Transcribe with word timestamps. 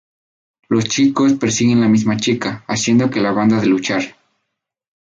Los 0.67 0.85
chicos 0.85 1.33
persiguen 1.35 1.79
la 1.81 1.87
misma 1.87 2.17
chica, 2.17 2.63
haciendo 2.65 3.11
que 3.11 3.21
la 3.21 3.33
banda 3.33 3.61
de 3.61 3.67
luchar. 3.67 4.01